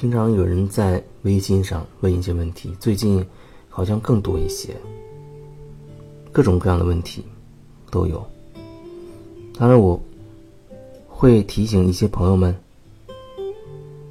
[0.00, 3.22] 经常有人在微信上问一些问题，最近
[3.68, 4.74] 好像更多一些，
[6.32, 7.22] 各种各样的问题
[7.90, 8.26] 都有。
[9.58, 10.00] 当然，我
[11.06, 12.56] 会提醒一些朋友们，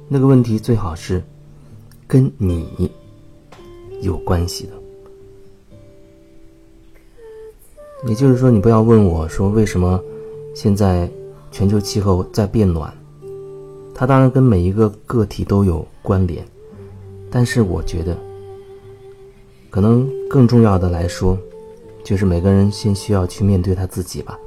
[0.06, 1.20] 那个问题最好是
[2.06, 2.88] 跟你
[4.00, 4.72] 有关系的。
[8.06, 10.00] 也就是说，你不要问我说为什么
[10.54, 11.10] 现在
[11.50, 12.96] 全球气候在变暖。
[14.00, 16.42] 它当然跟每一个个体都有关联，
[17.30, 18.16] 但是我觉得，
[19.68, 21.36] 可能更重要的来说，
[22.02, 24.38] 就是每个人先需要去面对他自己吧。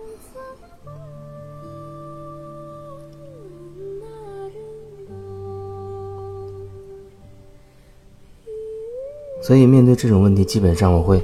[9.40, 11.24] 所以面对这种问题，基本上我会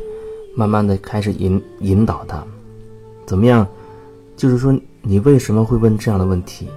[0.56, 2.46] 慢慢的开始引引导他，
[3.26, 3.68] 怎么样？
[4.38, 6.68] 就是说，你为什么会问这样的问题？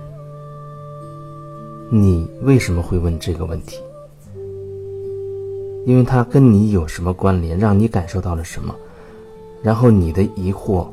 [1.94, 3.78] 你为什么会问这个问题？
[5.84, 8.74] 因为它跟你有什么关联，让你感受到了什么？
[9.62, 10.86] 然后你的疑惑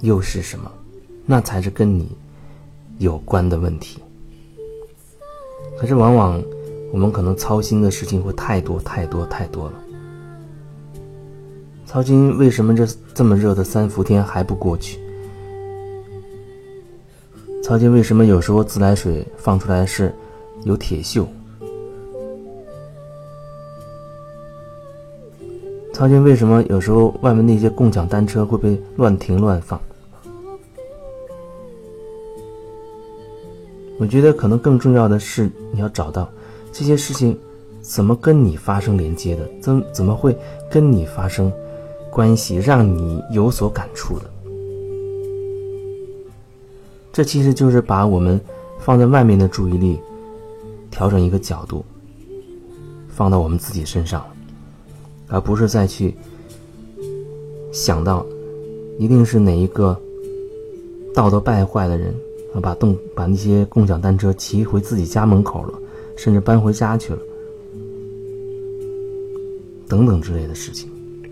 [0.00, 0.68] 又是什么？
[1.24, 2.08] 那才是跟你
[2.98, 4.00] 有关的问题。
[5.78, 6.42] 可是往往
[6.92, 9.74] 我们可能操心的事情会太多太多太多了。
[11.86, 12.84] 操心为什么这
[13.14, 14.98] 这么热的三伏天还不过去？
[17.62, 20.12] 操心为什么有时候自来水放出来是？
[20.64, 21.26] 有铁锈，
[25.92, 29.80] 操心为什么有时候外面那些共享单车会被乱停乱放？
[33.98, 36.28] 我觉得可能更重要的是你要找到
[36.72, 37.38] 这些事情
[37.80, 40.36] 怎么跟你发生连接的，怎怎么会
[40.70, 41.52] 跟你发生
[42.10, 44.24] 关系，让你有所感触的？
[47.12, 48.40] 这其实就是把我们
[48.78, 50.00] 放在外面的注意力。
[50.92, 51.82] 调整一个角度，
[53.08, 54.24] 放到我们自己身上，
[55.26, 56.14] 而不是再去
[57.72, 58.24] 想到，
[58.98, 59.98] 一定是哪一个
[61.14, 62.14] 道德败坏的人
[62.54, 65.78] 啊，把动把那些共享单车骑回自己家门口了，
[66.14, 67.18] 甚至搬回家去了，
[69.88, 70.88] 等等之类的事情。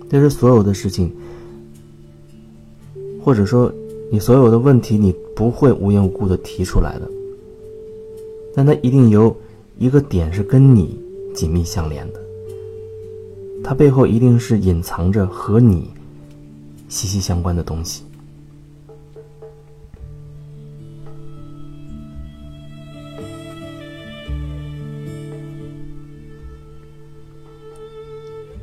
[0.08, 1.12] 这是所有的事情，
[3.22, 3.72] 或者说
[4.10, 7.08] 你所有的问题，你不会无缘无故的提出来的，
[8.54, 9.36] 但它一定有。
[9.80, 11.02] 一个点是跟你
[11.34, 12.20] 紧密相连的，
[13.64, 15.90] 它背后一定是隐藏着和你
[16.86, 18.04] 息息相关的东西。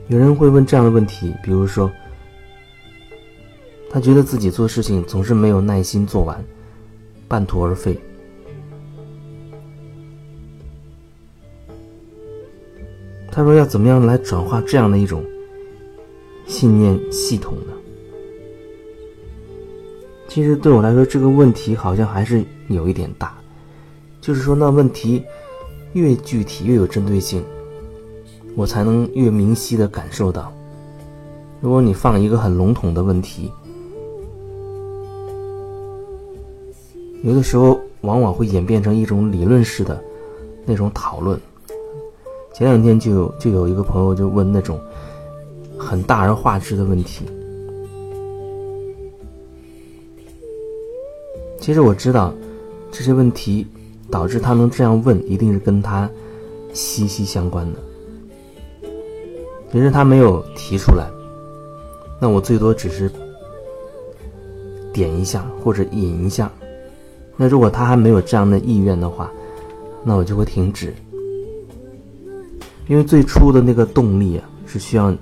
[0.07, 1.91] 有人会问这样的问题，比如说，
[3.89, 6.45] 他觉得自己做事情总是没有耐心做完，
[7.27, 7.99] 半途而废。
[13.37, 15.23] 他说：“要怎么样来转化这样的一种
[16.47, 17.73] 信念系统呢？”
[20.27, 23.37] 其实对我来说，这个问题好像还是有一点大。
[24.19, 25.23] 就是说，那问题
[25.93, 27.43] 越具体、越有针对性，
[28.55, 30.51] 我才能越明晰的感受到。
[31.61, 33.51] 如果你放一个很笼统的问题，
[37.21, 40.03] 有的时候往往会演变成一种理论式的
[40.65, 41.39] 那种讨论。
[42.53, 44.79] 前两天就有就有一个朋友就问那种
[45.77, 47.25] 很大而化之的问题。
[51.59, 52.33] 其实我知道
[52.91, 53.67] 这些问题
[54.09, 56.09] 导致他能这样问，一定是跟他
[56.73, 57.79] 息息相关的。
[59.71, 61.05] 其实他没有提出来，
[62.21, 63.11] 那我最多只是
[64.93, 66.49] 点一下或者引一下。
[67.35, 69.29] 那如果他还没有这样的意愿的话，
[70.03, 70.95] 那我就会停止。
[72.87, 75.13] 因为最初的那个动力啊，是需要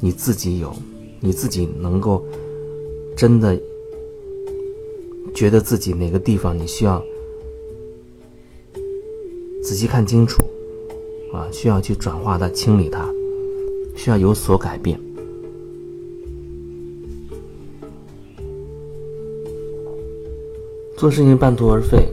[0.00, 0.74] 你自己有，
[1.20, 2.24] 你自己能够
[3.16, 3.56] 真的
[5.32, 7.00] 觉得自己哪个地方你需要
[9.62, 10.42] 仔细看清楚
[11.32, 13.08] 啊，需要去转化它、清理它，
[13.94, 15.00] 需要有所改变。
[20.96, 22.08] 做事情半途而废，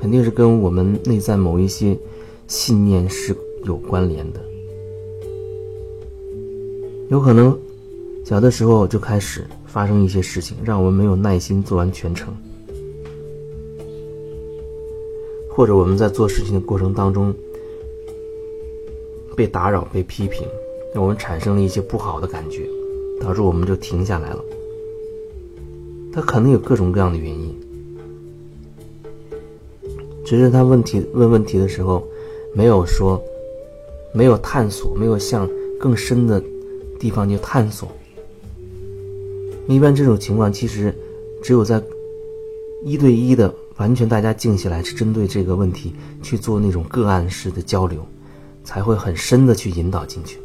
[0.00, 1.98] 肯定是跟我们内在某一些
[2.46, 3.36] 信念是。
[3.64, 4.40] 有关联的，
[7.08, 7.58] 有可能
[8.22, 12.36] 小的时候就开始发生一些事情，让我们没有耐心做完全程，
[15.48, 17.34] 或者我们在做事情的过程当中
[19.34, 20.46] 被打扰、被批评，
[20.94, 22.68] 让我们产生了一些不好的感觉，
[23.18, 24.44] 导致我们就停下来了。
[26.12, 27.58] 他可能有各种各样的原因，
[30.22, 32.06] 只是他问题问问题的时候。
[32.56, 33.20] 没有说，
[34.14, 35.46] 没有探索，没有向
[35.78, 36.42] 更深的
[36.98, 37.90] 地方去探索。
[39.66, 40.94] 一般这种情况，其实
[41.42, 41.82] 只有在
[42.84, 48.06] 一对一的，完全大家静下来，是针对这个问题去做那种个案式的交流，
[48.62, 50.38] 才会很深的去引导进去。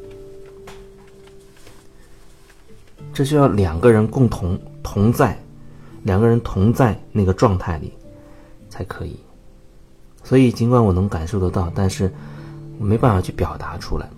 [3.14, 5.38] 这需要两个人共同同在，
[6.04, 7.92] 两个人同在那个状态里
[8.70, 9.16] 才可以。
[10.24, 12.12] 所以，尽管我能感受得到，但是
[12.80, 14.10] 我没办法去表达出来。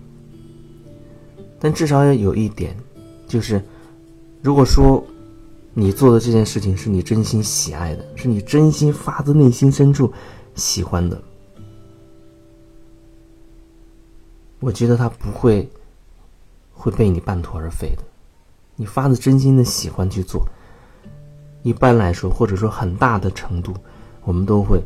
[1.60, 2.74] 但至少要有一点，
[3.28, 3.62] 就是。
[4.44, 5.00] 如果说
[5.72, 10.12] 你做的这件事情是你真心喜爱的，是你真心发自内心深处
[10.56, 11.22] 喜欢的，
[14.58, 15.70] 我觉得他不会
[16.72, 18.02] 会被你半途而废的。
[18.74, 20.44] 你发自真心的喜欢去做，
[21.62, 23.72] 一般来说，或者说很大的程度，
[24.24, 24.82] 我们都会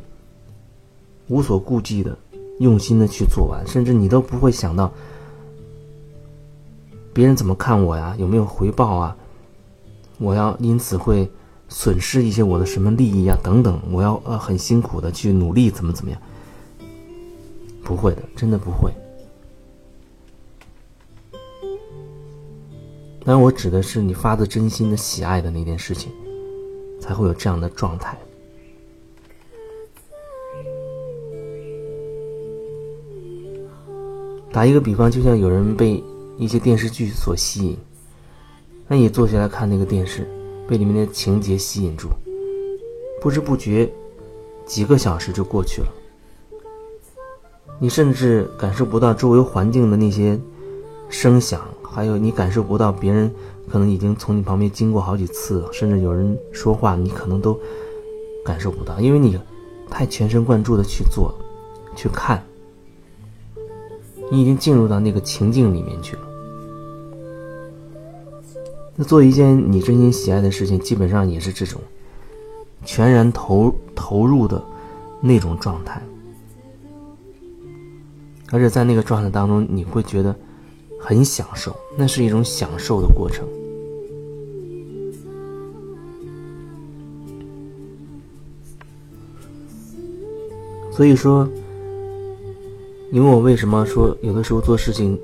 [1.29, 2.15] 无所顾忌的
[2.59, 4.93] 用心的去做完，甚至你都不会想到
[7.13, 9.17] 别人怎么看我呀，有没有回报啊。
[10.19, 11.31] 我要因此会
[11.69, 13.39] 损失一些我的什么利益啊？
[13.43, 16.21] 等等，我要呃很辛苦的去努力，怎么怎么样？
[17.85, 18.91] 不会的，真的不会。
[23.25, 26.11] 但我指的是你发自真心的喜爱的那件事情，
[27.01, 28.17] 才会有这样的状态。
[34.57, 36.03] 打一个比方，就像有人被
[36.39, 37.77] 一些电视剧所吸引。
[38.89, 40.27] 那你坐下来看那个电视，
[40.67, 42.09] 被里面的情节吸引住，
[43.21, 43.93] 不知不觉，
[44.65, 45.89] 几个小时就过去了。
[47.79, 50.41] 你甚至感受不到周围环境的那些
[51.11, 53.31] 声响，还有你感受不到别人
[53.69, 57.61] 可能已经从你旁边经过好几次，甚至有人说话，你可能都
[58.43, 59.39] 感受不到，因为你
[59.91, 61.35] 太全神贯注的去做、
[61.95, 62.43] 去看，
[64.31, 66.23] 你已经进入到那个情境里面去了。
[68.95, 71.81] 那做一件你真心喜爱的事情，基本上也是这种
[72.85, 74.63] 全然投投入的
[75.21, 76.01] 那种状态，
[78.51, 80.35] 而且在那个状态当中，你会觉得
[80.99, 83.47] 很享受，那是一种享受的过程。
[90.91, 91.47] 所以说，
[93.09, 95.19] 你问我为什么说有的时候做事情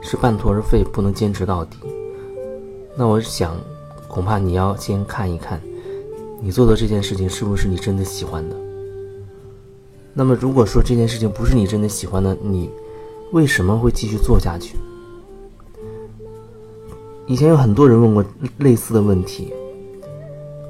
[0.00, 1.76] 是半途而废，不能坚持到底？
[2.96, 3.54] 那我想，
[4.08, 5.60] 恐怕你要先看一看，
[6.40, 8.56] 你做的这件事情是不是你真的喜欢的。
[10.14, 12.70] 那么，如果说这件事情不是你真的喜欢的，你
[13.32, 14.78] 为什么会继续做下去？
[17.26, 18.24] 以前有很多人问过
[18.56, 19.52] 类似的问题，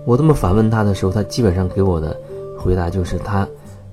[0.05, 2.19] 我这么反问他的时候，他基本上给我的
[2.59, 3.47] 回答就是他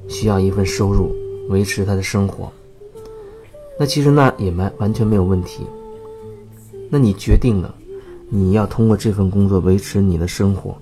[0.08, 1.14] 需要一份收入
[1.50, 2.52] 维持他的生活。
[3.80, 5.64] 那其实那也完完全没有问题。
[6.90, 7.76] 那你决定了。
[8.36, 10.76] 你要通过这份工作维持你的生活，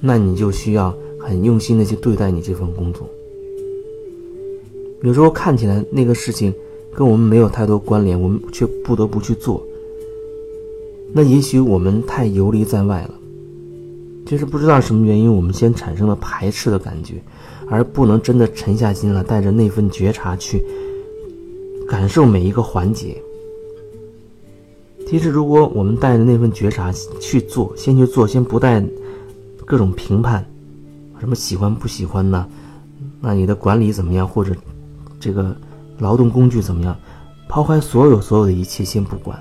[0.00, 3.06] 那你就需要很用心的去对待你这份工作。
[5.02, 6.50] 有时候看起来那个事情
[6.94, 9.62] 跟我们没有太多关联，我们却不得不去做。
[11.12, 13.14] 那也许我们太游离在外了，
[14.24, 17.22] 就是不知道什么原因，我们先产生了排斥的感觉，
[17.70, 20.64] 而不能真的沉下心来，带着那份觉察去
[21.88, 23.20] 感受每一个环节。
[25.06, 28.84] 其实，如果我们带着那份觉察去做，先去做，先不带
[29.64, 30.44] 各种评判，
[31.18, 32.46] 什么喜欢不喜欢呢？
[33.20, 34.54] 那你的管理怎么样，或者
[35.18, 35.56] 这个
[35.98, 36.94] 劳动工具怎么样？
[37.48, 39.38] 抛开所有所有的一切，先不管。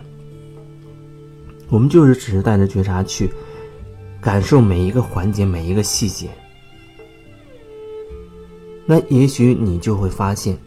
[1.69, 3.29] 我们就是只是带着觉察去
[4.21, 6.29] 感受每一个环节、每一个细节。
[8.89, 10.57] 那也许你就会发现，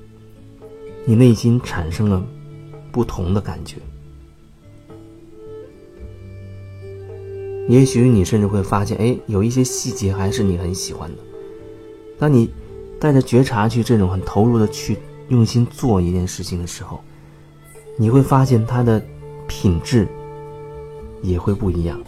[1.07, 2.23] 你内心产生了
[2.93, 3.77] 不同的感觉。
[7.67, 11.17] 也许你甚至会发现，哎，有一些细节还是你很喜欢的。
[12.19, 12.51] 当你
[12.99, 14.99] 带着觉察去这种很投入的去
[15.29, 17.01] 用心做一件事情的时候，
[17.97, 19.03] 你会发现它的
[19.49, 20.07] 品质
[21.23, 21.99] 也会不一样。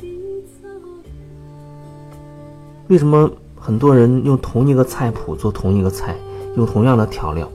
[2.88, 3.30] 为什么
[3.64, 6.16] 很多人用同一个菜谱做同一个菜，
[6.56, 7.48] 用同样的调料，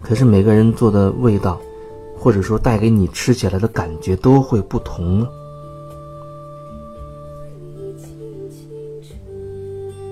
[0.00, 1.60] 可是每个人做的味道，
[2.16, 5.28] 或者说带给你吃起来的感觉都会不同呢？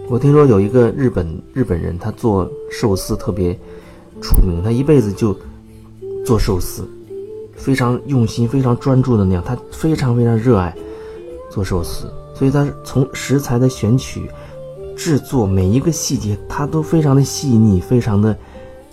[0.09, 3.57] 我听说有一个日本日本人，他做寿司特别
[4.21, 5.35] 出名，他一辈子就
[6.27, 6.85] 做寿司，
[7.55, 9.43] 非常用心、非常专注的那样。
[9.47, 10.77] 他非常非常热爱
[11.49, 14.29] 做寿司，所以他从食材的选取、
[14.97, 18.37] 制作每一个细节，他都非常的细腻，非常的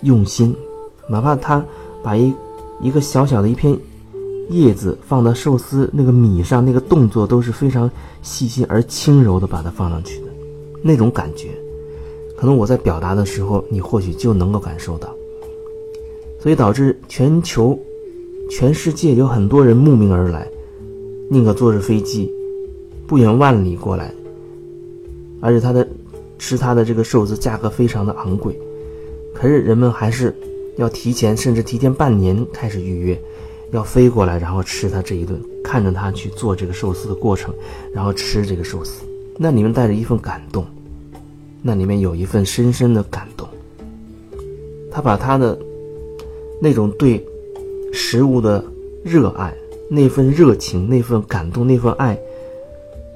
[0.02, 0.54] 用心，
[1.08, 1.60] 哪怕他
[2.00, 2.32] 把一
[2.80, 3.76] 一个小小的一片
[4.50, 7.90] 叶子放到寿司那个米上，那个动作都是非常
[8.22, 10.28] 细心而轻柔的把它放上去的，
[10.80, 11.48] 那种感觉，
[12.38, 15.12] 可能我在表达的时候，你或许就能够感受到。
[16.38, 17.76] 所以导致全球、
[18.48, 20.46] 全世界有很多人慕名而来，
[21.28, 22.32] 宁可坐着飞机
[23.10, 24.14] 不远万里过来，
[25.40, 25.84] 而且他的
[26.38, 28.56] 吃他的这个寿司价格非常的昂贵，
[29.34, 30.32] 可是人们还是
[30.76, 33.20] 要提前，甚至提前半年开始预约，
[33.72, 37.52] 要飞过来，然后吃他这一顿，看着他去做这个寿司的过程，
[37.92, 39.02] 然后吃这个寿司，
[39.36, 40.64] 那里面带着一份感动，
[41.62, 43.48] 那里面有一份深深的感动，
[44.88, 45.58] 他把他的。
[46.62, 47.26] 那种对
[47.90, 48.62] 食物的
[49.02, 49.50] 热爱，
[49.88, 52.18] 那份热情，那份感动，那份爱，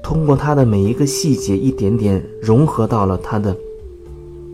[0.05, 3.57] 通过他的每一个细节，一点点融合到了他的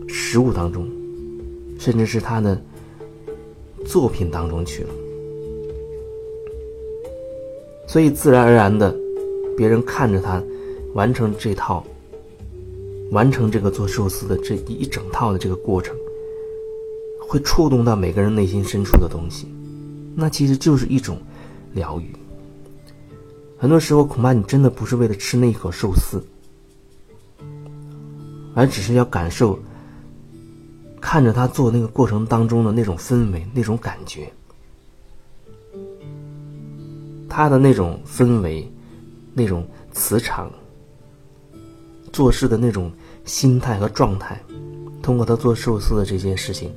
[0.08, 0.88] 食物当中，
[1.78, 2.58] 甚至是他的
[3.84, 4.88] 作品当中去了。
[7.86, 8.96] 所以，自然而然的，
[9.54, 10.42] 别人看着他
[10.94, 11.84] 完成这套，
[13.10, 15.94] 完成这个做寿司的这一整套的这个过程。
[17.20, 19.46] 会触动到每个人内心深处的东西，
[20.14, 21.18] 那其实就是一种
[21.74, 22.10] 疗愈。
[23.62, 26.20] 很多时候，恐怕你真的不是为了吃那一口寿司，
[28.56, 29.56] 而只是要感受
[31.00, 34.28] 看着他做那个过程当中的那种氛围、那种感觉，
[37.28, 38.68] 他的那种氛围、
[39.32, 40.50] 那种磁场、
[42.12, 42.90] 做事的那种
[43.24, 44.42] 心态和状态，
[45.00, 46.74] 通过他做寿司的这件事情。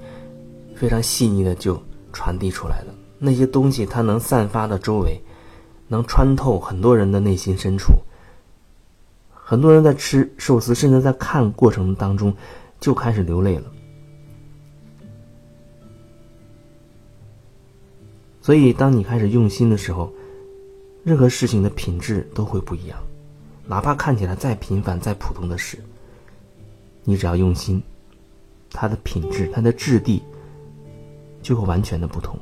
[0.76, 1.82] 非常细腻的就
[2.14, 5.20] 传递出来了，那些东西它能散发到周围，
[5.88, 7.94] 能穿透很多人的内心深处。
[9.32, 12.34] 很多人在吃寿司，甚至在看过程当中
[12.80, 13.72] 就开始流泪了。
[18.42, 20.12] 所以，当你开始用心的时候，
[21.04, 23.00] 任何事情的品质都会不一样，
[23.68, 25.78] 哪怕看起来再平凡、再普通的事，
[27.04, 27.82] 你只要用心，
[28.72, 30.24] 它的品质、它的质地。
[31.42, 32.40] 就会完全的不同。